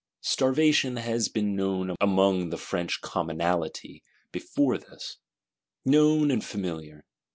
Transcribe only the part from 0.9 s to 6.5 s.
has been known among the French Commonalty before this; known and